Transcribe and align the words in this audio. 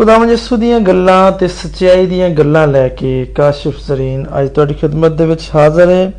ਖੁਦਾਵੰਦ 0.00 0.30
ਯਿਸੂ 0.30 0.56
ਦੀਆਂ 0.56 0.78
ਗੱਲਾਂ 0.80 1.32
ਤੇ 1.32 1.48
ਸੱਚਾਈ 1.48 2.06
ਦੀਆਂ 2.06 2.28
ਗੱਲਾਂ 2.30 2.66
ਲੈ 2.68 2.88
ਕੇ 2.88 3.24
ਕਾਸ਼ਿਫ 3.36 3.78
ਜ਼ਰੀਨ 3.86 4.26
ਅੱਜ 4.38 4.48
ਤੁਹਾਡੀ 4.48 4.74
ਖਿਦਮਤ 4.74 5.12
ਦੇ 5.12 5.26
ਵਿੱਚ 5.26 5.48
ਹਾਜ਼ਰ 5.54 5.90
ਹੈ 5.90 6.12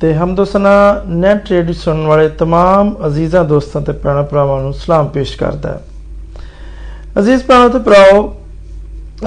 ਤੇ 0.00 0.12
ਹਮਦੋਸਨਾ 0.14 0.72
ਨੈਟ 1.06 1.50
ਰੇਡੀਓ 1.50 1.74
ਸੁਣਨ 1.74 2.06
ਵਾਲੇ 2.06 2.28
तमाम 2.42 2.94
ਅਜ਼ੀਜ਼ਾਂ 3.06 3.44
ਦੋਸਤਾਂ 3.44 3.80
ਤੇ 3.80 3.92
ਭੈਣਾਂ 3.94 4.22
ਭਰਾਵਾਂ 4.22 4.60
ਨੂੰ 4.62 4.72
ਸਲਾਮ 4.74 5.08
ਪੇਸ਼ 5.08 5.36
ਕਰਦਾ 5.38 5.68
ਹੈ 5.68 5.80
ਅਜ਼ੀਜ਼ 7.18 7.42
ਭੈਣਾਂ 7.44 7.68
ਤੇ 7.68 7.78
ਭਰਾਓ 7.80 8.22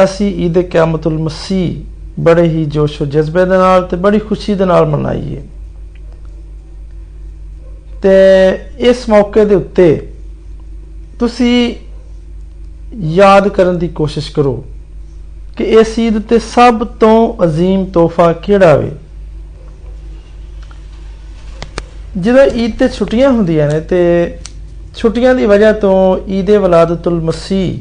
ਅਸੀਂ 0.04 0.32
ਈਦ 0.46 0.60
ਕਿਆਮਤੁਲ 0.62 1.18
ਮਸੀਹ 1.20 2.22
ਬੜੇ 2.22 2.44
ਹੀ 2.44 2.66
ਜੋਸ਼ 2.68 2.98
ਤੇ 3.00 3.06
ਜਜ਼ਬੇ 3.08 3.46
ਦੇ 3.46 3.58
ਨਾਲ 3.58 3.84
ਤੇ 3.84 3.98
ਬੜੀ 3.98 4.20
ਖੁਸ਼ੀ 4.20 4.56
ਦੇ 4.56 4.66
ਨਾਲ 4.66 4.86
ਮਨਾਈਏ 4.86 5.42
ਤੇ 8.02 8.14
ਇਸ 8.90 9.08
ਮੌਕੇ 9.10 9.46
ਦੇ 9.46 9.56
ਉੱਤੇ 9.56 9.88
ਤੁਸੀਂ 11.20 11.76
ਯਾਦ 12.95 13.49
ਕਰਨ 13.49 13.79
ਦੀ 13.79 13.89
ਕੋਸ਼ਿਸ਼ 13.89 14.33
ਕਰੋ 14.33 14.65
ਕਿ 15.57 15.65
ਇਸ 15.65 15.99
ਈਦ 15.99 16.19
ਤੇ 16.21 16.39
ਸਭ 16.39 16.85
ਤੋਂ 16.85 17.45
ਅਜ਼ੀਮ 17.45 17.85
ਤੋਹਫਾ 17.85 18.33
ਕਿਹੜਾ 18.33 18.77
ਵੇ? 18.77 18.91
ਜਦੋਂ 22.19 22.45
ਈਦ 22.47 22.79
ਤੇ 22.79 22.89
ਛੁੱਟੀਆਂ 22.89 23.31
ਹੁੰਦੀਆਂ 23.31 23.71
ਨੇ 23.71 23.81
ਤੇ 23.81 24.39
ਛੁੱਟੀਆਂ 24.97 25.35
ਦੀ 25.35 25.47
ਵਜ੍ਹਾ 25.47 25.73
ਤੋਂ 25.73 26.19
ਈਦ 26.29 26.51
ਵਲਾਦਤੁਲ 26.51 27.21
ਮਸੀਹ 27.21 27.81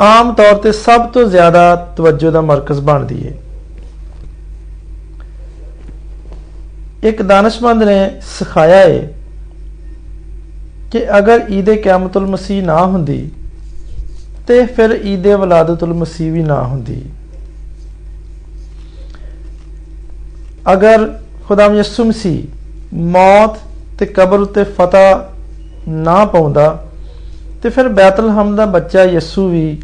ਆਮ 0.00 0.34
ਤੌਰ 0.34 0.54
ਤੇ 0.54 0.72
ਸਭ 0.72 1.06
ਤੋਂ 1.06 1.24
ਜ਼ਿਆਦਾ 1.24 1.74
ਤਵੱਜੋ 1.96 2.30
ਦਾ 2.30 2.40
ਮਰਕਜ਼ 2.40 2.80
ਬਣਦੀ 2.80 3.26
ਹੈ 3.26 3.34
ਇੱਕ 7.04 7.22
ਦਾਨਸ਼ਮੰਦ 7.22 7.82
ਨੇ 7.82 8.10
ਸਿਖਾਇਆ 8.38 8.76
ਹੈ 8.76 9.12
ਕਿ 10.92 11.18
ਅਗਰ 11.18 11.40
ਈਦ 11.50 11.70
ਕਿਆਮਤੁਲ 11.70 12.26
ਮਸੀਹ 12.26 12.62
ਨਾ 12.62 12.84
ਹੁੰਦੀ 12.84 13.30
ਤੇ 14.46 14.64
ਫਿਰ 14.66 14.90
ਈਦ 15.04 15.26
ਵਲਾਦਤੁਲ 15.26 15.92
ਮਸੀਹ 15.94 16.32
ਵੀ 16.32 16.42
ਨਾ 16.42 16.62
ਹੁੰਦੀ। 16.62 17.02
ਅਗਰ 20.72 21.06
ਖੁਦਾਮ 21.46 21.74
ਯਿਸੂ 21.74 22.04
ਮਸੀਹ 22.04 22.96
ਮੌਤ 23.12 23.58
ਤੇ 23.98 24.06
ਕਬਰ 24.06 24.40
ਉਤੇ 24.40 24.64
ਫਤਹ 24.64 25.88
ਨਾ 25.88 26.24
ਪਾਉਂਦਾ, 26.24 26.84
ਤੇ 27.62 27.70
ਫਿਰ 27.70 27.88
ਬੈਤਲਹਮ 27.88 28.54
ਦਾ 28.56 28.66
ਬੱਚਾ 28.66 29.04
ਯਿਸੂ 29.04 29.48
ਵੀ 29.48 29.80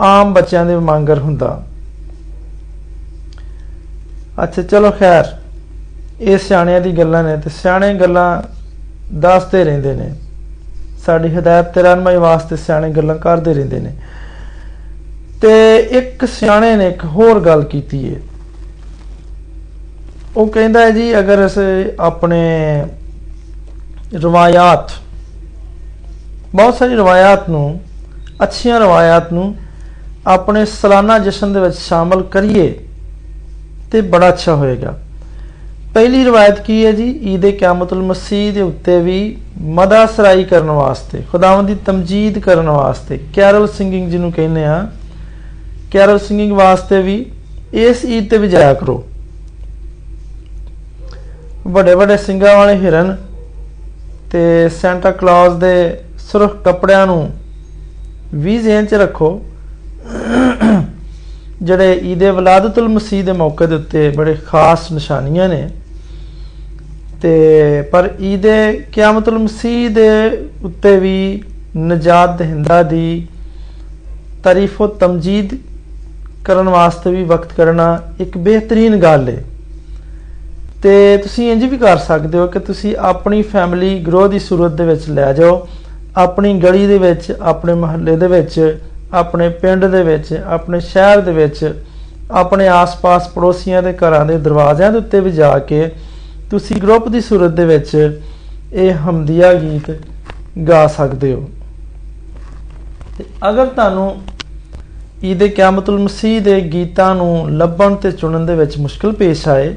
ਆਮ 0.00 0.32
ਬੱਚਿਆਂ 0.34 0.64
ਦੇ 0.66 0.76
ਮੰਗਰ 0.76 1.18
ਹੁੰਦਾ। 1.18 1.62
ਅੱਛਾ, 4.42 4.62
ਚਲੋ 4.62 4.90
ਖੈਰ, 4.90 5.24
ਇਹ 6.20 6.38
ਸਿਆਣਿਆਂ 6.38 6.80
ਦੀ 6.80 6.92
ਗੱਲਾਂ 6.98 7.22
ਨੇ 7.24 7.36
ਤੇ 7.36 7.50
ਸਿਆਣੇ 7.50 7.94
ਗੱਲਾਂ 7.94 8.42
ਦੱਸਦੇ 9.20 9.64
ਰਹਿੰਦੇ 9.64 9.94
ਨੇ। 9.94 10.12
ਸਾਡੀ 11.06 11.28
ਹਦਾਇਤ 11.28 11.66
ਤੇ 11.66 11.82
ਰਹਿਨਮਾਈ 11.82 12.16
ਵਾਸਤੇ 12.16 12.56
ਸਿਆਣੇ 12.56 12.90
ਗੱਲਾਂ 12.90 13.14
ਕਰਦੇ 13.14 13.54
ਰਹਿੰਦੇ 13.54 13.80
ਨੇ। 13.80 13.92
ਤੇ 15.42 15.76
ਇੱਕ 15.76 16.24
ਸਿਆਣੇ 16.24 16.76
ਨੇ 16.76 16.88
ਇੱਕ 16.88 17.04
ਹੋਰ 17.04 17.40
ਗੱਲ 17.40 17.64
ਕੀਤੀ 17.64 18.14
ਹੈ 18.14 18.20
ਉਹ 20.36 20.46
ਕਹਿੰਦਾ 20.46 20.80
ਹੈ 20.80 20.90
ਜੀ, 20.90 21.18
ਅਗਰ 21.18 21.46
ਅਸੀਂ 21.46 21.92
ਆਪਣੇ 22.00 22.40
ਰਵਾਇਤ, 24.14 24.92
ਬਹੁਤ 26.54 26.74
ਸਾਰੀ 26.74 26.94
ਰਵਾਇਤ 26.94 27.48
ਨੂੰ, 27.50 27.80
ਅੱਛੀਆਂ 28.42 28.80
ਰਵਾਇਤ 28.80 29.32
ਨੂੰ 29.32 29.54
ਆਪਣੇ 30.26 30.64
ਸਾਲਾਨਾ 30.64 31.18
ਜਸ਼ਨ 31.18 31.52
ਦੇ 31.52 31.60
ਵਿੱਚ 31.60 31.76
ਸ਼ਾਮਲ 31.76 32.22
ਕਰੀਏ 32.22 32.78
ਤੇ 33.92 34.00
ਬੜਾ 34.00 34.28
ਅੱਛਾ 34.28 34.54
ਹੋਏਗਾ। 34.54 34.98
ਪਹਿਲੀ 35.94 36.24
ਰਵਾਇਤ 36.24 36.60
ਕੀ 36.60 36.86
ਹੈ 36.86 36.92
ਜੀ? 36.92 37.10
ਈਦ 37.34 37.46
ਕਿਆਮਤੁਲ 37.46 38.02
ਮਸੀਹ 38.02 38.52
ਦੇ 38.52 38.60
ਉੱਤੇ 38.60 39.00
ਵੀ 39.00 39.36
ਮਦਾ 39.62 40.06
ਸਰਾਈ 40.06 40.44
ਕਰਨ 40.44 40.70
ਵਾਸਤੇ, 40.70 41.22
ਖੁਦਾਵੰਦ 41.32 41.68
ਦੀ 41.68 41.74
ਤਮਜੀਦ 41.86 42.38
ਕਰਨ 42.38 42.68
ਵਾਸਤੇ, 42.68 43.18
ਕੈਰਲ 43.34 43.66
ਸਿੰਗਿੰਗ 43.68 44.10
ਜਿਹਨੂੰ 44.10 44.32
ਕਹਿੰਦੇ 44.32 44.64
ਆ 44.64 44.86
ਕੈਰਲ 45.92 46.18
ਸਿੰਗਿੰਗ 46.18 46.52
ਵਾਸਤੇ 46.52 47.02
ਵੀ 47.02 47.24
ਇਸ 47.72 48.04
ਈਦ 48.04 48.28
ਤੇ 48.30 48.38
ਵੀ 48.38 48.48
ਜਾਇਆ 48.48 48.74
ਕਰੋ। 48.74 49.04
ਵੱਡੇ 51.66 51.94
ਵੱਡੇ 51.94 52.16
ਸਿੰਗਾਂ 52.16 52.56
ਵਾਲੇ 52.56 52.74
ਹਿਰਨ 52.76 53.16
ਤੇ 54.32 54.68
ਸੈਂਟਾ 54.68 55.10
ਕਲੌਜ਼ 55.10 55.56
ਦੇ 55.56 56.00
ਸੁਰਖ 56.18 56.62
ਕੱਪੜਿਆਂ 56.62 57.06
ਨੂੰ 57.06 57.30
ਵੀ 58.34 58.58
ਜ਼ਿਹਨ 58.58 58.86
'ਚ 58.86 58.94
ਰੱਖੋ। 58.94 59.42
ਜਿਹੜੇ 61.62 62.00
ਈਦ 62.04 62.22
ਵਲਾਦਤੁਲ 62.24 62.88
ਮਸੀਹ 62.88 63.24
ਦੇ 63.24 63.32
ਮੌਕੇ 63.32 63.66
ਦੇ 63.66 63.74
ਉੱਤੇ 63.74 64.08
ਬੜੇ 64.10 64.34
ਖਾਸ 64.34 64.90
ਨਿਸ਼ਾਨੀਆਂ 64.92 65.48
ਨੇ। 65.48 65.68
ਤੇ 67.22 67.82
ਪਰ 67.82 68.08
ਈਦ 68.20 68.46
ਕਿਆਮਤੁਲ 68.92 69.38
ਮਸੀਹ 69.38 69.90
ਦੇ 69.90 70.08
ਉੱਤੇ 70.64 70.98
ਵੀ 70.98 71.42
ਨਜਾਤ 71.76 72.38
ਦਹਿੰਦਾ 72.38 72.82
ਦੀ 72.82 73.26
ਤਾਰੀਫ 74.44 74.78
ਤੇ 74.78 74.86
ਤਮਜੀਦ 75.00 75.54
ਕਰਨ 76.44 76.68
ਵਾਸਤੇ 76.68 77.10
ਵੀ 77.10 77.22
ਵਕਤ 77.24 77.52
ਕਰਨਾ 77.52 77.86
ਇੱਕ 78.20 78.38
ਬਿਹਤਰੀਨ 78.38 78.96
ਗੱਲ 78.96 79.28
ਹੈ 79.28 79.42
ਤੇ 80.82 81.16
ਤੁਸੀਂ 81.16 81.50
ਇੰਜ 81.52 81.64
ਵੀ 81.64 81.78
ਕਰ 81.78 81.96
ਸਕਦੇ 81.96 82.38
ਹੋ 82.38 82.46
ਕਿ 82.46 82.58
ਤੁਸੀਂ 82.58 82.96
ਆਪਣੀ 82.96 83.42
ਫੈਮਿਲੀ 83.42 83.98
ਗਰੋ 83.98 84.26
ਦੀ 84.28 84.38
ਸੂਰਤ 84.38 84.72
ਦੇ 84.72 84.84
ਵਿੱਚ 84.84 85.08
ਲੈ 85.08 85.32
ਜਾਓ, 85.32 85.66
ਆਪਣੀ 86.16 86.54
ਗਲੀ 86.60 86.86
ਦੇ 86.86 86.98
ਵਿੱਚ, 86.98 87.32
ਆਪਣੇ 87.42 87.74
ਮਹੱਲੇ 87.74 88.16
ਦੇ 88.16 88.26
ਵਿੱਚ, 88.26 88.76
ਆਪਣੇ 89.12 89.48
ਪਿੰਡ 89.48 89.84
ਦੇ 89.84 90.02
ਵਿੱਚ, 90.02 90.32
ਆਪਣੇ 90.46 90.80
ਸ਼ਹਿਰ 90.80 91.20
ਦੇ 91.20 91.32
ਵਿੱਚ, 91.32 91.74
ਆਪਣੇ 92.30 92.68
ਆਸ-ਪਾਸ 92.68 93.28
ਪੜੋਸੀਆਂ 93.28 93.82
ਦੇ 93.82 93.92
ਘਰਾਂ 93.92 94.24
ਦੇ 94.26 94.38
ਦਰਵਾਜ਼ਿਆਂ 94.38 94.90
ਦੇ 94.92 94.98
ਉੱਤੇ 94.98 95.20
ਵੀ 95.20 95.30
ਜਾ 95.30 95.58
ਕੇ 95.58 95.90
ਤੁਸੀਂ 96.52 96.76
ਗਰੁੱਪ 96.76 97.08
ਦੀ 97.08 97.20
ਸੂਰਤ 97.20 97.50
ਦੇ 97.50 97.64
ਵਿੱਚ 97.64 98.20
ਇਹ 98.72 98.94
ਹਮਦੀਆ 99.02 99.52
ਗੀਤ 99.54 99.90
ਗਾ 100.68 100.86
ਸਕਦੇ 100.86 101.32
ਹੋ। 101.34 101.48
ਤੇ 103.18 103.24
ਅਗਰ 103.48 103.66
ਤੁਹਾਨੂੰ 103.66 104.10
ਈਦ 105.24 105.44
ਕਿਆਮਤੁਲ 105.46 105.98
ਮਸੀਹ 105.98 106.40
ਦੇ 106.40 106.60
ਗੀਤਾਂ 106.72 107.14
ਨੂੰ 107.14 107.56
ਲੱਭਣ 107.58 107.94
ਤੇ 107.94 108.10
ਚੁਣਨ 108.12 108.44
ਦੇ 108.46 108.54
ਵਿੱਚ 108.54 108.76
ਮੁਸ਼ਕਲ 108.78 109.12
ਪੇਸ਼ 109.12 109.46
ਆਏ, 109.48 109.74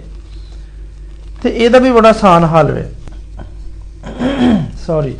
ਤੇ 1.43 1.49
ਇਹਦਾ 1.49 1.79
ਵੀ 1.79 1.91
ਬੜਾ 1.91 2.09
ਆਸਾਨ 2.09 2.45
ਹੱਲ 2.45 2.77
ਹੈ 2.77 2.89
ਸੌਰੀ 4.85 5.15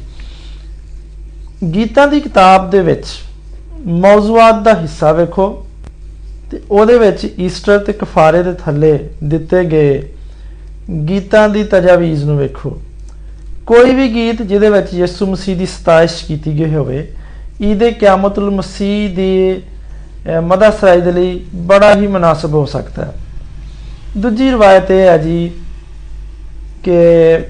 ਗੀਤਾਂ 1.73 2.07
ਦੀ 2.07 2.19
ਕਿਤਾਬ 2.19 2.69
ਦੇ 2.69 2.79
ਵਿੱਚ 2.81 3.05
ਮੌਜੂਆਤ 4.01 4.61
ਦਾ 4.63 4.73
ਹਿੱਸਾ 4.73 5.11
ਵੇਖੋ, 5.11 5.47
ਤੇ 6.51 6.61
ਉਹਦੇ 6.71 6.97
ਵਿੱਚ 6.97 7.25
ਈਸਟਰ 7.39 7.79
ਤੇ 7.79 7.93
ਕਫਾਰੇ 7.93 8.43
ਦੇ 8.43 8.53
ਥੱਲੇ 8.53 8.97
ਦਿੱਤੇ 9.23 9.63
ਗਏ 9.65 10.01
ਗੀਤਾਂ 11.09 11.47
ਦੀ 11.49 11.63
ਤਜਾਵੀਜ਼ 11.63 12.23
ਨੂੰ 12.23 12.37
ਵੇਖੋ। 12.37 12.77
ਕੋਈ 13.65 13.93
ਵੀ 13.95 14.07
ਗੀਤ 14.13 14.41
ਜਿਹਦੇ 14.41 14.69
ਵਿੱਚ 14.69 14.93
ਯਿਸੂ 14.93 15.25
ਮਸੀਹ 15.25 15.55
ਦੀ 15.57 15.65
ਸਤਾਇਸ਼ 15.65 16.25
ਕੀਤੀ 16.25 16.59
ਗਈ 16.59 16.73
ਹੋਵੇ 16.73 17.07
ਈਦੇ 17.61 17.91
ਕਿਆਮਤੁਲ 17.91 18.49
ਮਸੀਹ 18.51 19.15
ਦੀ 19.15 19.61
ਮਦਦ 20.43 20.99
ਦੇ 21.03 21.11
ਲਈ 21.11 21.39
ਬੜਾ 21.55 21.95
ਹੀ 21.95 22.07
ਮناسب 22.07 22.53
ਹੋ 22.53 22.65
ਸਕਦਾ 22.65 23.05
ਹੈ। 23.05 23.13
ਦੂਜੀ 24.17 24.49
ਰਵਾਇਤ 24.51 24.91
ਇਹ 24.91 25.01
ਹੈ 25.01 25.17
ਜੀ 25.17 25.51
ਕਿ 26.83 26.93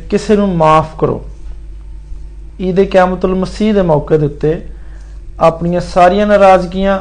ਕਿਸੇ 0.09 0.35
ਨੂੰ 0.35 0.55
ਮਾਫ 0.55 0.99
ਕਰੋ। 0.99 1.25
ਈਦੇ 2.61 2.85
ਕਿਆਮਤੁਲ 2.85 3.35
ਮਸੀਹ 3.35 3.73
ਦੇ 3.73 3.81
ਮੌਕੇ 3.81 4.17
ਦੇ 4.17 4.25
ਉੱਤੇ 4.25 4.61
ਆਪਣੀਆਂ 5.39 5.81
ਸਾਰੀਆਂ 5.81 6.27
ਨਾਰਾਜ਼ਗੀਆਂ, 6.27 6.99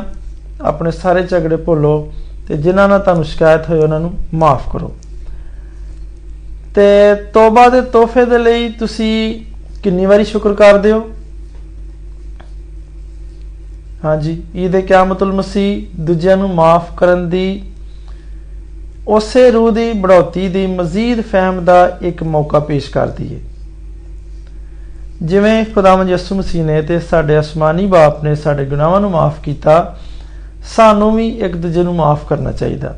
ਆਪਣੇ 0.60 0.90
ਸਾਰੇ 0.90 1.22
ਝਗੜੇ 1.22 1.56
ਭੁੱਲੋ 1.56 2.12
ਤੇ 2.48 2.56
ਜਿਨ੍ਹਾਂ 2.56 2.88
ਨਾਲ 2.88 3.00
ਤੁਹਾਨੂੰ 3.00 3.24
ਸ਼ਿਕਾਇਤ 3.24 3.70
ਹੋਈ 3.70 3.78
ਉਹਨਾਂ 3.78 4.00
ਨੂੰ 4.00 4.12
ਮਾਫ 4.34 4.72
ਕਰੋ। 4.72 4.92
ਤੇ 6.74 7.14
ਤੋਬਾ 7.34 7.68
ਦੇ 7.68 7.80
ਤੋਹਫੇ 7.80 8.24
ਦੇ 8.24 8.38
ਲਈ 8.38 8.68
ਤੁਸੀਂ 8.68 9.40
ਕਿੰਨੀ 9.82 10.06
ਵਾਰੀ 10.06 10.24
ਸ਼ੁਕਰ 10.24 10.54
ਕਰਦੇ 10.54 10.92
ਹੋ? 10.92 11.02
ਹਾਂਜੀ 14.04 14.42
ਈਦ 14.56 14.76
ਕਿਆਮਤੁਲ 14.76 15.32
ਮਸੀਹ 15.32 15.86
ਦੂਜਿਆਂ 16.00 16.36
ਨੂੰ 16.36 16.54
ਮਾਫ 16.54 16.96
ਕਰਨ 16.96 17.28
ਦੀ, 17.30 17.62
ਉਸੇ 19.08 19.50
ਰੂਹ 19.50 19.70
ਦੀ 19.72 19.92
ਬੜੌਤੀ 19.92 20.48
ਦੀ 20.48 20.66
ਮਜ਼ੀਦ 20.66 21.20
ਫਹਿਮ 21.20 21.64
ਦਾ 21.64 21.98
ਇੱਕ 22.02 22.22
ਮੌਕਾ 22.22 22.60
ਪੇਸ਼ 22.60 22.90
ਕਰਦੀ 22.90 23.34
ਹੈ 23.34 23.40
ਜਿਵੇਂ 25.22 25.64
ਖੁਦਾਵੰਦ 25.64 26.10
ਯਿਸੂ 26.10 26.34
ਮਸੀਹ 26.34 26.64
ਨੇ 26.64 26.82
ਤੇ 26.82 26.98
ਸਾਡੇ 27.00 27.38
ਅਸਮਾਨੀ 27.40 27.86
ਬਾਪ 27.86 28.22
ਨੇ 28.24 28.34
ਸਾਡੇ 28.34 28.64
ਗੁਨਾਹਾਂ 28.64 29.00
ਨੂੰ 29.00 29.10
ਮਾਫ 29.10 29.40
ਕੀਤਾ, 29.40 29.96
ਸਾਨੂੰ 30.76 31.14
ਵੀ 31.16 31.28
ਇੱਕ 31.28 31.56
ਦੂਜੇ 31.56 31.82
ਨੂੰ 31.82 31.94
ਮਾਫ 31.94 32.28
ਕਰਨਾ 32.28 32.52
ਚਾਹੀਦਾ। 32.52 32.94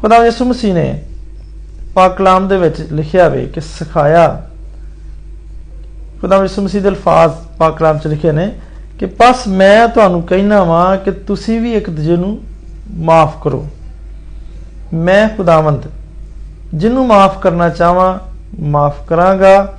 ਖੁਦਾਵੰਦ 0.00 0.26
ਯਿਸੂ 0.26 0.44
ਮਸੀਹ 0.44 0.74
ਨੇ 0.74 1.02
ਪਾਕ 1.94 2.16
ਕਲਾਮ 2.16 2.48
ਦੇ 2.48 2.56
ਵਿੱਚ 2.56 2.80
ਲਿਖਿਆ 2.92 3.28
ਵੇ 3.28 3.46
ਕਿ 3.46 3.60
ਸਿਖਾਇਆ। 3.60 4.46
ਖੁਦਾਵੰਦ 6.20 6.48
ਯਿਸੂ 6.48 6.62
ਮਸੀਹ 6.62 6.82
ਦੇ 6.82 6.88
ਅਲਫਾਜ਼ 6.88 7.32
ਪਾਕ 7.58 7.76
ਕਲਾਮ 7.78 7.98
'ਚ 7.98 8.06
ਲਿਖੇ 8.06 8.32
ਨੇ 8.32 8.50
ਕਿ 8.98 9.06
ਬਸ 9.06 9.46
ਮੈਂ 9.48 9.88
ਤੁਹਾਨੂੰ 9.88 10.22
ਕਹਿਣਾ 10.22 10.62
ਵਾਂ 10.64 10.96
ਕਿ 10.96 11.10
ਤੁਸੀਂ 11.10 11.60
ਵੀ 11.60 11.72
ਇੱਕ 11.74 11.90
ਦੂਜੇ 11.90 12.16
ਨੂੰ 12.16 12.38
ਮਾਫ 12.94 13.42
ਕਰੋ। 13.42 13.66
ਮੈਂ 14.94 15.28
ਖੁਦਾਵੰਦ, 15.28 15.86
ਜਿਹਨੂੰ 16.74 17.06
ਮਾਫ 17.06 17.38
ਕਰਨਾ 17.38 17.68
ਚਾਹਾਂ, 17.68 18.18
ਮਾਫ 18.60 19.06
ਕਰਾਂਗਾ, 19.06 19.78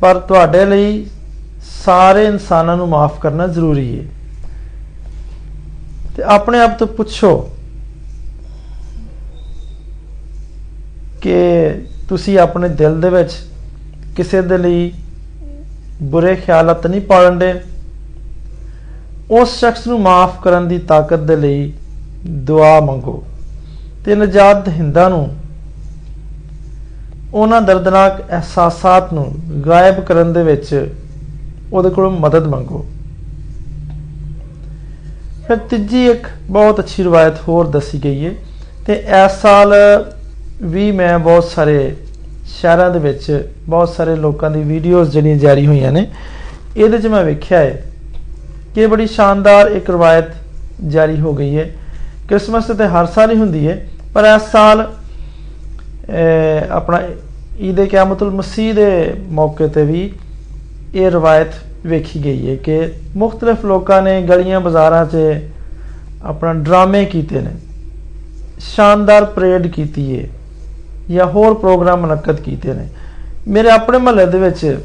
ਪਰ 0.00 0.18
ਤੁਹਾਡੇ 0.18 0.64
ਲਈ 0.64 1.06
ਸਾਰੇ 1.84 2.24
ਇਨਸਾਨਾਂ 2.26 2.76
ਨੂੰ 2.76 2.88
ਮਾਫ 2.88 3.20
ਕਰਨਾ 3.20 3.46
ਜ਼ਰੂਰੀ 3.46 3.98
ਹੈ 3.98 4.04
ਤੇ 6.16 6.22
ਆਪਣੇ 6.22 6.60
ਆਪ 6.60 6.78
ਤੋਂ 6.78 6.86
ਪੁੱਛੋ 6.86 7.30
ਕਿ 11.20 11.34
ਤੁਸੀਂ 12.08 12.38
ਆਪਣੇ 12.38 12.68
ਦਿਲ 12.68 13.00
ਦੇ 13.00 13.10
ਵਿੱਚ 13.10 13.30
ਕਿਸੇ 14.16 14.42
ਦੇ 14.42 14.58
ਲਈ 14.58 14.92
ਬੁਰੇ 16.02 16.34
ਖਿਆਲਤ 16.36 16.86
ਨਹੀਂ 16.86 17.00
ਪਾਲਣ 17.00 17.36
ਦੇ। 17.36 17.54
ਉਸ 19.30 19.60
ਸ਼ਖਸ 19.60 19.86
ਨੂੰ 19.86 20.00
ਮਾਫ 20.00 20.42
ਕਰਨ 20.42 20.68
ਦੀ 20.68 20.78
ਤਾਕਤ 20.78 21.18
ਦੇ 21.18 21.36
ਲਈ 21.36 21.72
ਦੁਆ 22.26 22.80
ਮੰਗੋ। 22.80 23.22
ਤੇ 24.04 24.14
ਨਜਾਤ 24.14 24.64
ਦਹਿੰਦਾ 24.64 25.08
ਨੂੰ, 25.08 25.36
ਉਹਨਾਂ 27.34 27.62
ਦਰਦਨਾਕ 27.62 28.20
ਅਹਿਸਾਸਾਤ 28.30 29.12
ਨੂੰ 29.12 29.34
ਗਾਇਬ 29.66 30.00
ਕਰਨ 30.00 30.32
ਦੇ 30.32 30.42
ਵਿੱਚ 30.42 30.92
ਉਹਦੇ 31.72 31.90
ਕੋਲੋਂ 31.90 32.10
ਮਦਦ 32.10 32.46
ਮੰਗੋ। 32.46 32.86
ਫਿਰ 35.48 35.56
ਤੀਜੀ 35.56 36.06
ਇੱਕ 36.06 36.26
ਬਹੁਤ 36.50 36.80
ਅੱਛੀ 36.80 37.02
ਰਵਾਇਤ 37.02 37.34
ਹੋਰ 37.48 37.66
ਦੱਸੀ 37.66 38.04
ਗਈ 38.04 38.26
ਹੈ, 38.26 38.32
ਤੇ 38.86 38.92
ਇਸ 38.92 39.40
ਸਾਲ 39.42 39.74
ਵੀ 40.62 40.90
ਮੈਂ 40.92 41.18
ਬਹੁਤ 41.18 41.44
ਸਾਰੇ 41.44 41.94
ਸ਼ਹਿਰਾਂ 42.50 42.90
ਦੇ 42.90 42.98
ਵਿੱਚ 42.98 43.48
ਬਹੁਤ 43.68 43.88
ਸਾਰੇ 43.88 44.14
ਲੋਕਾਂ 44.16 44.50
ਦੀ 44.50 44.62
ਵੀਡੀਓਜ਼ 44.62 45.10
ਜਿਹੜੀਆਂ 45.10 45.36
ਜਾਰੀ 45.36 45.66
ਹੋਈਆਂ 45.66 45.92
ਨੇ, 45.92 46.06
ਇਹਦੇ 46.76 46.98
'ਚ 46.98 47.06
ਮੈਂ 47.06 47.24
ਵੇਖਿਆ 47.24 47.58
ਹੈ 47.58 47.82
ਕਿ 48.74 48.86
ਬੜੀ 48.86 49.06
ਸ਼ਾਨਦਾਰ 49.06 49.70
ਇੱਕ 49.70 49.90
ਰਵਾਇਤ 49.90 50.30
ਜਾਰੀ 50.86 51.20
ਹੋ 51.20 51.34
ਗਈ 51.34 51.56
ਹੈ। 51.56 51.70
ਕ੍ਰਿਸਮਸ 52.28 52.66
ਤੇ 52.68 52.86
ਹਰ 52.86 53.06
ਸਾਲ 53.06 53.30
ਹੀ 53.30 53.36
ਹੁੰਦੀ 53.36 53.66
ਹੈ, 53.68 53.86
ਪਰ 54.14 54.24
ਇਸ 54.26 54.50
ਸਾਲ 54.52 54.86
ਆਪਣਾ 56.70 57.00
ਈਦ 57.60 57.80
ਕਿਆਮਤੁਲ 57.84 58.30
ਮਸੀਹ 58.30 58.74
ਦੇ 58.74 59.14
ਮੌਕੇ 59.30 59.68
ਤੇ 59.68 59.84
ਵੀ 59.84 60.10
ਇਹ 60.94 61.10
ਰਵਾਇਤ 61.10 61.54
ਵੇਖੀ 61.86 62.24
ਗਈ 62.24 62.48
ਹੈ 62.50 62.54
ਕਿ 62.56 62.80
ਮੁxtਲਫ 63.16 63.64
ਲੋਕਾਂ 63.64 64.00
ਨੇ 64.02 64.20
ਗਲੀਆਂ 64.22 64.60
ਬਾਜ਼ਾਰਾਂ 64.60 65.04
'ਚ 65.06 65.16
ਆਪਣਾ 66.24 66.52
ਡਰਾਮੇ 66.54 67.04
ਕੀਤੇ 67.04 67.40
ਨੇ, 67.40 67.50
ਸ਼ਾਨਦਾਰ 68.60 69.24
ਪਰੇਡ 69.24 69.66
ਕੀਤੀ 69.66 70.18
ਹੈ। 70.18 70.26
ਜਾਂ 71.10 71.26
ਹੋਰ 71.26 71.54
ਪ੍ਰੋਗਰਾਮ 71.54 72.00
ਮਨਕਦ 72.00 72.40
ਕੀਤੇ 72.40 72.72
ਨੇ। 72.74 72.86
ਮੇਰੇ 73.48 73.70
ਆਪਣੇ 73.70 73.98
ਮਹੱਲੇ 73.98 74.26
ਦੇ 74.26 74.38
ਵਿੱਚ 74.38 74.78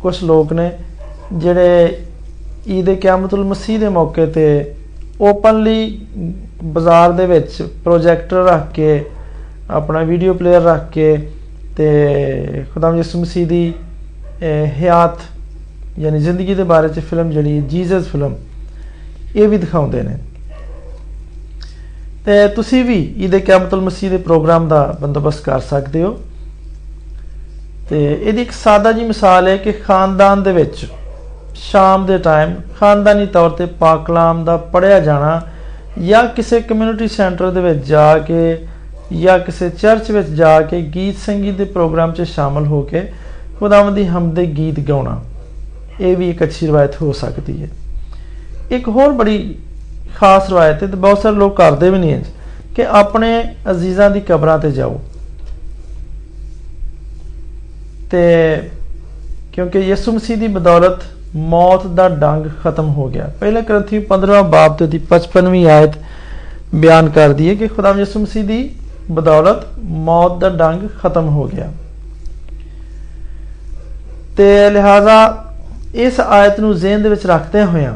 ਕੁਝ 0.00 0.16
ਲੋਕ 0.24 0.52
ਨੇ 0.52 0.70
ਜਿਹੜੇ 1.32 1.98
ਈਦ 2.68 2.90
ਕਿਆਮਤੁਲ 2.90 3.44
ਮਸੀਹ 3.44 3.78
ਦੇ 3.78 3.88
ਮੌਕੇ 3.88 4.26
ਤੇ 4.26 4.74
ਓਪਨਲੀ 5.20 6.06
ਬਾਜ਼ਾਰ 6.64 7.12
ਦੇ 7.12 7.26
ਵਿੱਚ 7.26 7.62
ਪ੍ਰੋਜੈਕਟਰ 7.84 8.44
ਰੱਖ 8.44 8.72
ਕੇ, 8.74 9.04
ਆਪਣਾ 9.70 10.02
ਵੀਡੀਓ 10.02 10.34
ਪਲੇਅਰ 10.34 10.62
ਰੱਖ 10.62 10.90
ਕੇ 10.92 11.16
ਤੇ 11.76 12.64
ਖੁਦਾਮ 12.74 12.96
ਯਿਸੂ 12.96 13.20
ਮਸੀਹ 13.20 13.46
ਦੀ 13.46 13.72
ਹਯਾਤ 14.80 15.18
ਯਾਨੀ 15.98 16.18
ਜ਼ਿੰਦਗੀ 16.18 16.54
ਦੇ 16.54 16.64
ਬਾਰੇ 16.64 16.88
ਚ 16.88 17.00
ਫਿਲਮ 17.00 17.30
ਜਿਹੜੀ 17.30 17.60
ਜੀਸਸ 17.60 18.06
ਫਿਲਮ 18.06 18.34
ਇਹ 19.36 19.48
ਵੀ 19.48 19.56
ਦਿਖਾਉਂਦੇ 19.56 20.02
ਨੇ। 20.02 20.14
ਤੇ 20.14 20.27
ਤੁਸੀਂ 22.56 22.84
ਵੀ 22.84 22.96
ਈਦ 23.18 23.36
ਕਿਆਮਤੁਲ 23.36 23.80
ਮਸੀਹ 23.80 24.10
ਦੇ 24.10 24.16
ਪ੍ਰੋਗਰਾਮ 24.16 24.68
ਦਾ 24.68 24.96
ਬੰਦੋਬਸਤ 25.00 25.44
ਕਰ 25.44 25.60
ਸਕਦੇ 25.60 26.02
ਹੋ। 26.02 26.16
ਤੇ 27.90 28.00
ਇਹਦੀ 28.22 28.42
ਇੱਕ 28.42 28.50
ਸਾਦਾ 28.52 28.92
ਜੀ 28.92 29.04
ਮਿਸਾਲ 29.04 29.48
ਹੈ 29.48 29.56
ਕਿ 29.56 29.72
ਖਾਨਦਾਨ 29.72 30.42
ਦੇ 30.42 30.52
ਵਿੱਚ 30.52 30.86
ਸ਼ਾਮ 31.54 32.06
ਦੇ 32.06 32.18
ਟਾਈਮ 32.18 32.54
ਖਾਨਦਾਨੀ 32.80 33.26
ਤੌਰ 33.26 33.50
ਤੇ 33.50 33.66
ਪਾਕ 33.80 34.04
ਕਲਾਮ 34.06 34.44
ਦਾ 34.44 34.56
ਪੜਿਆ 34.56 34.98
ਜਾਣਾ 35.00 35.40
ਜਾਂ 36.02 36.24
ਕਿਸੇ 36.26 36.60
ਕਮਿਊਨਿਟੀ 36.60 37.08
ਸੈਂਟਰ 37.08 37.50
ਦੇ 37.50 37.60
ਵਿੱਚ 37.60 37.86
ਜਾ 37.86 38.18
ਕੇ 38.18 38.66
ਜਾਂ 39.12 39.38
ਕਿਸੇ 39.38 39.70
ਚਰਚ 39.70 40.10
ਵਿੱਚ 40.10 40.28
ਜਾ 40.28 40.60
ਕੇ 40.60 40.80
ਗੀਤ 40.94 41.16
ਸੰਗੀਤ 41.26 41.54
ਦੇ 41.54 41.64
ਪ੍ਰੋਗਰਾਮ 41.64 42.12
'ਚ 42.12 42.22
ਸ਼ਾਮਲ 42.22 42.66
ਹੋ 42.66 42.82
ਕੇ 42.82 43.00
ਖੁਦਾਵੰਦ 43.58 43.96
ਦੀ 43.96 44.06
ਹਮਦ 44.06 44.34
ਦੇ 44.34 44.46
ਗੀਤ 44.46 44.80
ਗਾਉਣਾ, 44.80 45.20
ਇਹ 46.00 46.16
ਵੀ 46.16 46.30
ਇੱਕ 46.30 46.42
ਅੱਛੀ 46.42 46.66
ਰਵਾਇਤ 46.66 47.02
ਹੋ 47.02 47.12
ਸਕਦੀ 47.12 47.62
ਹੈ। 47.62 47.68
ਇੱਕ 48.70 48.88
ਹੋਰ 48.88 49.12
ਬੜੀ 49.12 49.54
ਖਾਸ 50.16 50.50
ਰਵਾਇਤ 50.50 50.82
ਹੈ 50.82 50.88
ਤੇ 50.88 50.96
ਬਹੁਤ 50.96 51.18
ਸਾਰੇ 51.18 51.36
ਲੋਕ 51.36 51.56
ਕਰਦੇ 51.56 51.90
ਵੀ 51.90 51.98
ਨਹੀਂ 51.98 52.12
ਹੈ 52.12 52.22
ਕਿ 52.76 52.86
ਆਪਣੇ 52.86 53.54
ਅਜ਼ੀਜ਼ਾਂ 53.70 54.10
ਦੀ 54.10 54.20
ਕਬਰਾਂ 54.20 54.58
ਤੇ 54.58 54.70
ਜਾਓ। 54.70 55.00
ਤੇ 58.10 58.56
ਕਿਉਂਕਿ 59.52 59.78
ਯਿਸੂ 59.78 60.12
ਮਸੀਹ 60.12 60.36
ਦੀ 60.36 60.48
ਬਦੌਲਤ 60.48 61.02
ਮੌਤ 61.36 61.86
ਦਾ 61.86 62.08
ਡੰਗ 62.08 62.46
ਖਤਮ 62.64 62.88
ਹੋ 62.88 63.08
ਗਿਆ। 63.08 63.30
ਪਹਿਲੇ 63.40 63.60
ਗ੍ਰੰਥੀ 63.60 63.98
15ਵਾਂ 63.98 64.42
ਬਾਬ 64.42 64.76
ਤੇ 64.76 64.86
ਦੀ 64.86 64.98
55ਵੀਂ 64.98 65.66
ਆਇਤ 65.66 65.90
ਬਿਆਨ 66.74 67.08
ਕਰਦੀ 67.08 67.48
ਹੈ 67.48 67.54
ਕਿ 67.54 67.66
ਖੁਦਾ 67.66 67.94
ਯਿਸੂ 67.98 68.20
ਮਸੀਹ 68.20 68.44
ਦੀ 68.44 68.74
ਬਦੌਲਤ 69.10 69.66
ਮੌਤ 69.78 70.38
ਦਾ 70.38 70.48
ਡੰਗ 70.48 70.88
ਖਤਮ 71.02 71.28
ਹੋ 71.28 71.44
ਗਿਆ। 71.44 71.72
ਤੇ 74.36 74.70
ਲਿਹਾਜ਼ਾ 74.70 75.44
ਇਸ 75.94 76.20
ਆਇਤ 76.20 76.60
ਨੂੰ 76.60 76.74
ਜ਼ਿਹਨ 76.76 77.02
ਦੇ 77.02 77.08
ਵਿੱਚ 77.08 77.26
ਰੱਖਦੇ 77.26 77.64
ਹੋਇਆਂ 77.64 77.92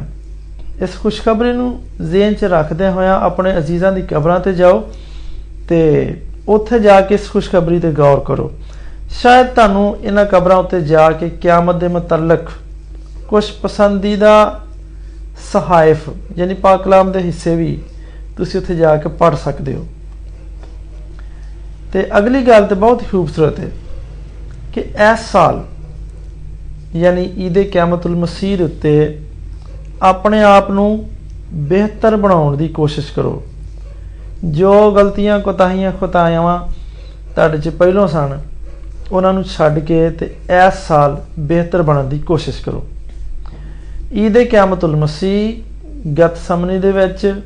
ਇਸ 0.83 0.97
ਖੁਸ਼ਖਬਰੀ 1.03 1.53
ਨੂੰ 1.53 1.71
ਜ਼ਿਹਨ 2.03 2.35
'ਚ 2.35 2.45
ਰੱਖਦੇ 2.45 2.89
ਹੋਇਆਂ 2.89 3.19
ਆਪਣੇ 3.21 3.57
ਅਜ਼ੀਜ਼ਾਂ 3.59 3.93
ਦੀ 3.93 4.03
ਕਬਰਾਂ 4.03 4.39
ਤੇ 4.41 4.53
ਜਾਓ 4.53 4.83
ਤੇ 5.69 5.81
ਉੱਥੇ 6.49 6.79
ਜਾ 6.79 7.01
ਕੇ 7.01 7.15
ਇਸ 7.15 7.29
ਖੁਸ਼ਖਬਰੀ 7.31 7.79
ਤੇ 7.81 7.93
ਗੌਰ 7.93 8.21
ਕਰੋ। 8.21 8.51
ਸ਼ਾਇਦ 9.21 9.47
ਤੁਹਾਨੂੰ 9.47 9.97
ਇਹਨਾਂ 10.03 10.25
ਕਬਰਾਂ 10.27 10.57
ਉੱਤੇ 10.57 10.81
ਜਾ 10.81 11.11
ਕੇ 11.11 11.29
ਕਿਆਮਤ 11.43 11.77
ਦੇ 11.77 11.89
ਮੁਤਲਕ 11.89 12.51
ਕੁਝ 13.29 13.45
ਪਸੰਦੀਦਾ 13.63 14.35
ਸਹਾਇਫ, 15.53 16.09
ਯਾਨੀ 16.37 16.55
ਪਾਕ 16.55 16.83
ਕਲਾਮ 16.85 17.13
ਦੇ 17.13 17.21
ਹਿੱਸੇ 17.21 17.55
ਵੀ 17.57 17.79
ਤੁਸੀਂ 18.37 18.61
ਉੱਥੇ 18.61 18.75
ਜਾ 18.77 18.97
ਕੇ 18.97 19.09
ਪੜ 19.19 19.35
ਸਕਦੇ 19.35 19.75
ਹੋ। 19.75 19.87
ਤੇ 21.93 22.07
ਅਗਲੀ 22.19 22.43
ਗੱਲ 22.47 22.67
ਤੇ 22.67 22.75
ਬਹੁਤ 22.75 23.03
ਹੀ 23.03 23.07
ਖੂਬਸੂਰਤ 23.11 23.59
ਹੈ 23.61 23.69
ਕਿ 24.75 24.81
ਇਸ 24.81 25.31
ਸਾਲ, 25.33 25.65
ਯਾਨੀ 26.97 27.25
ਈਦ 27.39 27.59
ਕਿਆਮਤੁਲ 27.63 28.17
ਮਸੀਹ 28.17 28.63
ਉੱਤੇ 28.65 28.95
ਆਪਣੇ 30.03 30.43
ਆਪ 30.43 30.71
ਨੂੰ 30.71 31.09
ਬਿਹਤਰ 31.53 32.17
ਬਣਾਉਣ 32.17 32.57
ਦੀ 32.57 32.69
ਕੋਸ਼ਿਸ਼ 32.69 33.13
ਕਰੋ। 33.13 33.43
ਜੋ 34.45 34.91
ਗਲਤੀਆਂ, 34.91 35.41
ਕੋਤਾਹੀਆਂ, 35.41 35.93
ਖਤਾਇਆਵਾਂ 35.93 36.69
ਤੁਹਾਡੇ 37.35 37.59
'ਚ 37.59 37.69
ਪਹਿਲੋਂ 37.69 38.09
ਸਨ, 38.09 38.41
ਉਹਨਾਂ 39.13 39.33
ਨੂੰ 39.33 39.45
ਛੱਡ 39.45 39.79
ਕੇ 39.79 40.11
ਤੇ 40.11 40.27
ਇਸ 40.67 40.89
ਸਾਲ 40.89 41.23
ਬਿਹਤਰ 41.39 41.83
ਬਣਨ 41.83 42.09
ਦੀ 42.09 42.19
ਕੋਸ਼ਿਸ਼ 42.19 42.63
ਕਰੋ। 42.63 42.85
ਈਦ 44.13 44.39
ਕਿਆਮਤੁਲ 44.39 44.97
ਮਸੀਹ 44.97 45.63
ਗਤ 46.21 46.37
ਸਮਨੀ 46.37 46.79
ਦੇ 46.79 46.93
ਵਿੱਚ 46.93 47.43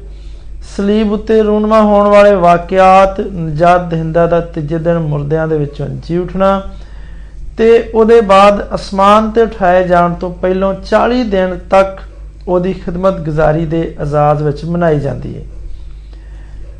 ਸਲੀਬ 0.76 1.12
ਉੱਤੇ 1.12 1.43
ਰੂਨਮਾ 1.43 1.82
ਹੋਣ 1.82 2.09
ਵਾਲੇ 2.09 2.35
ਵਾਕਿਆਤ 2.35 3.20
ਨਜਾਤ 3.20 3.85
ਦਹਿੰਦਾ 3.85 4.26
ਦਾ 4.26 4.41
ਤੀਜੇ 4.41 4.79
ਦਿਨ 4.79 4.99
ਮੁਰਦਿਆਂ 4.99 5.49
ਦੇ 5.49 5.59
ਵਿੱਚੋਂ 5.59 5.88
ਜੀ 5.88 6.17
ਉਠਣਾ 6.17 6.62
ਤੇ 7.59 7.91
ਉਹਦੇ 7.94 8.20
ਬਾਅਦ 8.20 8.75
ਅਸਮਾਨ 8.75 9.31
ਤੇ 9.31 9.43
ਉਠਾਏ 9.43 9.88
ਜਾਣ 9.88 10.14
ਤੋਂ 10.14 10.35
ਪਹਿਲਾਂ 10.35 10.75
40 10.75 11.25
ਦਿਨ 11.25 11.59
ਤੱਕ 11.70 12.00
ਉਹਦੀ 12.48 12.72
ਖidmat 12.72 13.22
ਗੁਜ਼ਾਰੀ 13.25 13.66
ਦੇ 13.66 13.96
ਆਜ਼ਾਦ 14.00 14.43
ਵਿੱਚ 14.43 14.64
ਮਨਾਈ 14.64 15.00
ਜਾਂਦੀ 15.00 15.37
ਹੈ। 15.37 15.43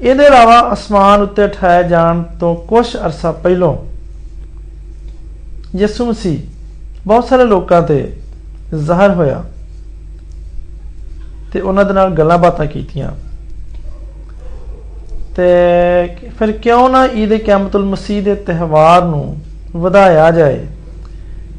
ਇਹਦੇ 0.01 0.27
ਇਲਾਵਾ 0.27 0.73
ਅਸਮਾਨ 0.73 1.23
ਉੱਤੇ 1.23 1.45
ਉਠਾਏ 1.45 1.89
ਜਾਣ 1.89 2.23
ਤੋਂ 2.23 2.57
ਕੁਝ 2.57 2.97
ਅਰਸਾ 2.97 3.33
ਪਹਿਲਾਂ 3.33 3.75
ਯਿਸੂ 5.79 6.07
ਮਸੀਹ 6.07 6.39
ਬਹੁਤ 7.07 7.29
ਸਾਰੇ 7.29 7.45
ਲੋਕਾਂ 7.45 7.83
ਤੇ 7.83 8.17
ਜ਼ਾਹਰ 8.75 9.11
ਹੋਇਆ 9.11 9.45
ਤੇ 11.53 11.61
ਉਹਨਾਂ 11.61 11.85
ਦੇ 11.85 11.93
ਨਾਲ 11.93 12.11
ਗੱਲਾਂ 12.11 12.39
ਬਾਤਾਂ 12.39 12.67
ਕੀਤੀਆਂ। 12.67 13.11
ਤੇ 15.37 15.51
ਫਿਰ 16.39 16.53
ਕਿਉਂ 16.53 16.89
ਨਾ 16.91 17.07
ਈਦ 17.07 17.35
ਕਿਆਮਤੁਲ 17.35 17.85
ਮਸੀਹ 17.85 18.23
ਦੇ 18.23 18.35
ਤਿਹਵਾਰ 18.35 19.05
ਨੂੰ 19.05 19.37
ਵਧਾਇਆ 19.77 20.31
ਜਾਏ? 20.31 20.67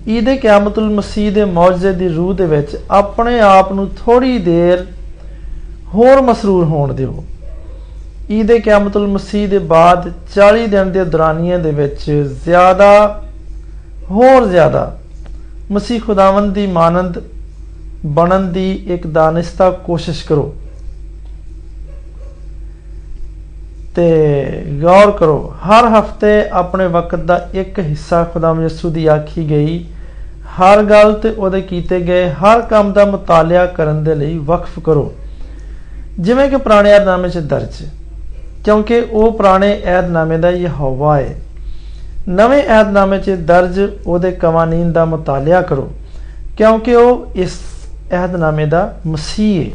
ਈਦ 0.07 0.29
ਕਿਆਮਤੁਲ 0.29 0.89
ਮਸੀਹ 0.89 1.31
ਦੇ 1.31 1.45
ਮੌਜਜ਼ੇ 1.45 1.91
ਦੀ 1.91 2.07
ਰੂਹ 2.07 2.33
ਦੇ 2.33 2.45
ਵਿੱਚ 2.45 2.77
ਆਪਣੇ 2.91 3.39
ਆਪ 3.39 3.71
ਨੂੰ 3.73 3.89
ਥੋੜੀ 4.05 4.37
ਦੇਰ 4.37 4.85
ਹੋਰ 5.93 6.21
ਮਸਰੂਰ 6.21 6.65
ਹੋਣ 6.65 6.93
ਦਿਓ। 6.93 7.23
ਈਦ 8.31 8.51
ਕਿਆਮਤੁਲ 8.51 9.07
ਮਸੀਹ 9.07 9.49
ਦੇ 9.49 9.59
ਬਾਅਦ 9.59 10.11
40 10.35 10.67
ਦਿਨ 10.67 10.91
ਦੇ 10.91 11.05
ਦੌਰਾਨੀਆਂ 11.05 11.59
ਦੇ 11.59 11.71
ਵਿੱਚ 11.71 12.11
ਜ਼ਿਆਦਾ, 12.43 13.23
ਹੋਰ 14.11 14.45
ਜ਼ਿਆਦਾ 14.45 14.99
ਮਸੀਹ 15.71 16.01
ਖੁਦਾਵੰਦ 16.01 16.53
ਦੀ 16.53 16.67
ਮਾਨੰਦ 16.67 17.23
ਬਣਨ 18.05 18.53
ਦੀ 18.53 18.71
ਇੱਕ 18.87 19.07
ਦਾਨਿਸਤਾ 19.07 19.69
ਕੋਸ਼ਿਸ਼ 19.69 20.25
ਕਰੋ। 20.25 20.55
ਤੇ 23.95 24.63
ਗੌਰ 24.81 25.11
ਕਰੋ, 25.11 25.53
ਹਰ 25.65 25.85
ਹਫ਼ਤੇ 25.87 26.49
ਆਪਣੇ 26.49 26.87
ਵਕਤ 26.87 27.19
ਦਾ 27.19 27.49
ਇੱਕ 27.53 27.79
ਹਿੱਸਾ 27.79 28.23
ਖੁਦਾਮ 28.23 28.61
ਯਿਸੂ 28.61 28.89
ਦੀ 28.89 29.07
ਆਖੀ 29.07 29.49
ਗਈ 29.49 29.85
ਹਰ 30.59 30.81
ਗੱਲ 30.83 31.13
ਤੇ 31.13 31.29
ਉਹਦੇ 31.29 31.61
ਕੀਤੇ 31.61 31.99
ਗਏ 32.01 32.29
ਹਰ 32.29 32.61
ਕੰਮ 32.61 32.91
ਦਾ 32.93 33.05
ਮਤਾਲਿਆ 33.05 33.65
ਕਰਨ 33.65 34.03
ਦੇ 34.03 34.15
ਲਈ 34.15 34.37
ਵਕਫ 34.37 34.79
ਕਰੋ। 34.79 35.13
ਜਿਵੇਂ 36.19 36.49
ਕਿ 36.49 36.57
ਪੁਰਾਣੇ 36.57 36.91
ਏਧਨਾਮੇ 36.91 37.29
'ਚ 37.29 37.37
ਦਰਜ 37.37 37.83
ਕਿਉਂਕਿ 38.65 38.99
ਉਹ 39.01 39.31
ਪੁਰਾਣੇ 39.31 39.71
ਏਧਨਾਮੇ 39.85 40.37
ਦਾ 40.37 40.49
ਯਹੋਵਾ 40.49 41.17
ਹੈ। 41.17 41.35
ਨਵੇਂ 42.29 42.63
ਏਧਨਾਮੇ 42.79 43.17
'ਚ 43.17 43.29
ਦਰਜ 43.29 43.79
ਉਹਦੇ 44.07 44.31
ਕਵਾਨੀਨ 44.31 44.91
ਦਾ 44.93 45.05
ਮਤਾਲਿਆ 45.05 45.61
ਕਰੋ, 45.61 45.89
ਕਿਉਂਕਿ 46.57 46.95
ਉਹ 46.95 47.31
ਇਸ 47.35 47.59
ਏਧਨਾਮੇ 48.13 48.65
ਦਾ 48.65 48.81
ਮਸੀਹ 49.07 49.65
ਹੈ। 49.65 49.69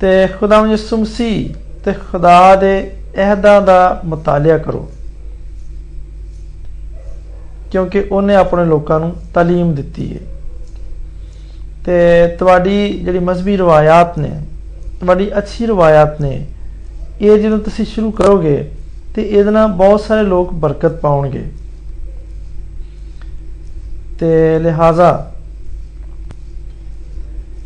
ਤੇ 0.00 0.26
ਖੁਦਾਵੰਦ 0.28 0.70
ਯਿਸੂ 0.70 0.96
ਮਸੀਹ 0.96 1.54
ਤੇ 1.84 1.92
ਖੁਦਾ 1.92 2.56
ਦੇ 2.56 2.90
ਅਹਿਦਾਂ 3.16 3.60
ਦਾ 3.62 4.00
ਮਤਾਲਿਆ 4.04 4.58
ਕਰੋ। 4.58 4.88
ਕਿਉਂਕਿ 7.71 8.03
ਉਹਨੇ 8.11 8.35
ਆਪਣੇ 8.35 8.65
ਲੋਕਾਂ 8.65 8.99
ਨੂੰ 8.99 9.11
تعلیم 9.37 9.73
ਦਿੱਤੀ 9.75 10.13
ਹੈ 10.13 10.19
ਤੇ 11.85 12.27
ਤੁਹਾਡੀ 12.39 12.77
ਜਿਹੜੀ 12.99 13.19
ਮਜ਼ਬੀ 13.19 13.57
ਰਵਾਇਤ 13.57 14.17
ਨੇ 14.17 14.29
ਤੁਹਾਡੀ 14.99 15.31
ਅੱਛੀ 15.37 15.65
ਰਵਾਇਤ 15.65 16.21
ਨੇ 16.21 16.33
ਇਹ 17.21 17.37
ਜਦੋਂ 17.37 17.57
ਤੁਸੀਂ 17.59 17.85
ਸ਼ੁਰੂ 17.85 18.11
ਕਰੋਗੇ 18.11 18.57
ਤੇ 19.15 19.21
ਇਹਦੇ 19.21 19.51
ਨਾਲ 19.51 19.67
ਬਹੁਤ 19.73 20.01
ਸਾਰੇ 20.01 20.23
ਲੋਕ 20.23 20.53
ਬਰਕਤ 20.53 20.99
ਪਾਉਣਗੇ 21.01 21.43
ਤੇ 24.19 24.59
ਲਿਹਾਜ਼ਾ 24.59 25.11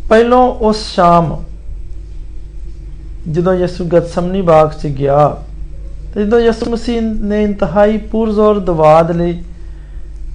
ਪਹਿਲੋਂ 0.09 0.41
ਉਸ 0.61 0.85
ਸ਼ਾਮ 0.85 1.35
ਜਦੋਂ 3.29 3.53
ਯਿਸੂ 3.53 3.85
ਗਤਸਮਨੀ 3.85 4.41
ਬਾਗ 4.41 4.69
'ਚ 4.71 4.87
ਗਿਆ 4.97 5.27
ਤੇ 6.13 6.23
ਜਦੋਂ 6.25 6.39
ਯਿਸੂ 6.39 6.69
ਮਸੀਹ 6.71 7.01
ਨੇ 7.01 7.43
ਇੰਤਹਾਈ 7.43 7.97
ਪੁਰਜ਼ੋਰ 8.11 8.59
ਦਵਾ 8.59 9.01
ਦੇ 9.01 9.13
ਲਈ 9.13 9.37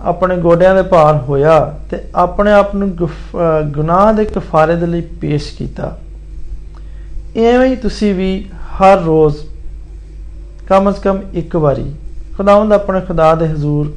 ਆਪਣੇ 0.02 0.38
ਗੋਡਿਆਂ 0.38 0.76
ਦੇ 0.76 0.82
ਭਾਰ 0.82 1.16
ਹੋਇਆ 1.16 1.78
ਤੇ 1.92 1.98
ਆਪਣੇ 2.16 2.52
ਆਪ 2.52 2.76
ਨੂੰ 2.76 2.90
ਗੁਫ- 2.90 3.38
ਅਹ 3.38 3.62
ਗੁਨਾਹ 3.64 4.14
ਦੇ 4.14 4.26
ਕਫਾਰੇ 4.26 4.76
ਦੇ 4.76 4.86
ਲਈ 4.86 5.02
ਪੇਸ਼ 5.02 5.58
ਕੀਤਾ। 5.58 5.98
ਐਵੇਂ 7.38 7.70
ਹੀ 7.70 7.76
ਤੁਸੀਂ 7.76 8.16
ਵੀ 8.16 8.46
ਹਰ 8.82 9.02
ਰੋਜ਼ 9.02 9.36
ਕਮ 10.70 10.92
ਸ 10.92 11.00
ਕਮ 11.00 11.20
ਇੱਕ 11.34 11.56
ਵਾਰੀ 11.56 11.94
ਖੁਦਾਵੰਦ 12.38 12.74
ਆਪਣੇ 12.74 13.02
ਖੁਦਾ 13.02 13.36
ਦੇ 13.36 13.48
ਹਜ਼ੂਰ 13.48 13.94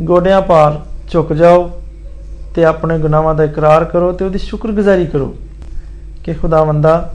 ਗੋਡਿਆਂ 0.00 0.42
ਭਾਰ 0.42 0.80
ਝੁਕ 1.10 1.32
ਜਾਓ 1.32 1.70
ਤੇ 2.54 2.64
ਆਪਣੇ 2.64 2.98
ਗੁਨਾਹਾਂ 2.98 3.34
ਦਾ 3.34 3.44
ਇਕਰਾਰ 3.44 3.84
ਕਰੋ 3.84 4.12
ਤੇ 4.12 4.24
ਉਹਦੀ 4.24 4.38
ਸ਼ੁਕਰਗੁਜ਼ਾਰੀ 4.38 5.06
ਕਰੋ 5.06 5.34
ਕਿ 6.24 6.34
ਖੁਦਾਵੰਦਾ 6.34 7.12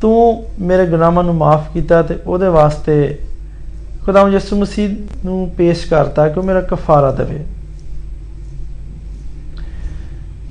ਤੂੰ 0.00 0.44
ਮੇਰੇ 0.60 0.86
ਗੁਨਾਹਾਂ 0.86 1.24
ਨੂੰ 1.24 1.34
ਮਾਫ 1.34 1.72
ਕੀਤਾ 1.72 2.02
ਤੇ 2.02 2.18
ਉਹਦੇ 2.26 2.48
ਵਾਸਤੇ 2.48 3.18
ਖੁਦਾਵੰਦ 4.04 4.34
ਯਿਸੂ 4.34 4.56
ਮਸੀਹ 4.56 4.90
ਨੂੰ 5.24 5.50
ਪੇਸ਼ 5.56 5.86
ਕਰਤਾ 5.86 6.28
ਕਿ 6.28 6.38
ਉਹ 6.40 6.44
ਮੇਰਾ 6.44 6.60
ਕਫਾਰਾ 6.60 7.10
ਦੇਵੇ। 7.12 7.44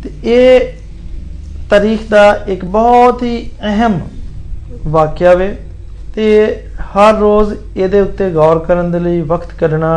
ਤੇ 0.04 0.10
ਇਹ 0.24 0.74
ਤਾਰੀਖ 1.70 2.10
ਦਾ 2.10 2.32
ਇੱਕ 2.48 2.66
ਬਹੁਤ 2.66 3.24
ਹੀ 3.24 3.50
ਅਹਿਮ 3.64 4.00
ਵਾਕਿਆ 4.88 5.34
ਵੇ 5.34 5.56
ਤੇ 6.16 6.26
ਹਰ 6.82 7.18
ਰੋਜ਼ 7.18 7.54
ਇਹਦੇ 7.78 8.02
ਉੱਤੇ 8.02 8.30
ਗੌਰ 8.32 8.60
ਕਰਨ 8.60 8.92
ਦੇ 8.92 9.00
ਲਈ 9.00 9.22
ਵਕਤ 9.22 9.54
ਕੱਢਣਾ 9.54 9.92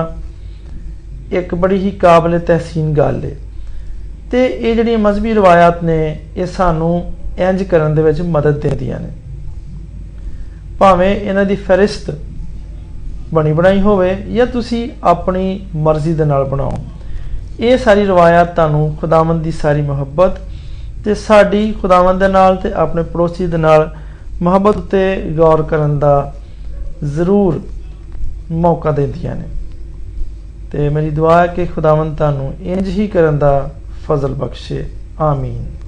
ਇੱਕ 1.32 1.54
ਬੜੀ 1.54 1.78
ਹੀ 1.78 1.90
ਕਾਬਲੇ 1.90 2.38
ਤਹਿਸੀਨ 2.38 2.92
ਗੱਲ 2.94 3.24
ਹੈ 3.24 3.30
ਤੇ 4.30 4.46
ਇਹ 4.46 4.74
ਜਿਹੜੀਆਂ 4.74 4.98
ਮਜ਼ਹਬੀ 4.98 5.32
ਰਵਾਇਤ 5.34 5.82
ਨੇ, 5.84 6.18
ਇਹ 6.36 6.46
ਸਾਨੂੰ 6.46 7.12
ਇੰਜ 7.38 7.62
ਕਰਨ 7.62 7.94
ਦੇ 7.94 8.02
ਵਿੱਚ 8.02 8.20
ਮਦਦ 8.20 8.60
ਦਿੰਦੀਆਂ 8.60 9.00
ਨੇ। 9.00 9.08
ਭਾਵੇਂ 10.78 11.14
ਇਹਨਾਂ 11.16 11.44
ਦੀ 11.44 11.56
ਫਹਿਰਿਸਤ 11.56 12.10
ਬਣੀ 13.34 13.52
ਬਣਾਈ 13.52 13.80
ਹੋਵੇ 13.80 14.14
ਜਾਂ 14.14 14.46
ਤੁਸੀਂ 14.46 14.90
ਆਪਣੀ 15.04 15.66
ਮਰਜ਼ੀ 15.76 16.14
ਦੇ 16.14 16.24
ਨਾਲ 16.24 16.44
ਬਣਾਓ। 16.44 16.72
ਇਹ 17.60 17.78
ਸਾਰੀ 17.78 18.06
ਰਵਾਇਤ 18.06 18.48
ਤੁਹਾਨੂੰ 18.48 18.96
ਖੁਦਾਵੰਦ 19.00 19.42
ਦੀ 19.42 19.50
ਸਾਰੀ 19.50 19.82
ਮੁਹੱਬਤ 19.82 20.30
ਤੇ 21.04 21.14
ਸਾਡੀ 21.14 21.72
ਖੁਦਾਵੰਦ 21.72 22.20
ਦੇ 22.20 22.28
ਨਾਲ 22.28 22.56
ਤੇ 22.56 22.72
ਆਪਣੇ 22.72 23.02
ਪੜੋਸੀ 23.02 23.46
ਦੇ 23.46 23.56
ਨਾਲ 23.56 23.96
ਮੁਹੱਬਤ 24.42 24.76
ਉਤੇ 24.76 25.16
ਗੌਰ 25.16 25.62
ਕਰਨ 25.62 25.98
ਦਾ 25.98 26.34
ਜ਼ਰੂਰ 27.04 27.60
ਮੌਕਾ 28.50 28.90
ਦਿੰਦੀਆਂ 28.90 29.36
ਨੇ। 29.36 29.44
ਤੇ 30.72 30.88
ਮੇਰੀ 30.88 31.10
ਦੁਆ 31.10 31.40
ਹੈ 31.40 31.46
ਕਿ 31.46 31.66
ਖੁਦਾਵੰਦ 31.66 32.16
ਤੁਹਾਨੂੰ 32.16 32.54
ਇੰਜ 32.62 32.88
ਹੀ 32.88 33.06
ਕਰਨ 33.06 33.38
ਦਾ 33.38 33.70
ਫਜ਼ਲ 34.08 34.34
ਬਖਸ਼ੇ। 34.34 34.86
ਆਮੀਨ। 35.20 35.81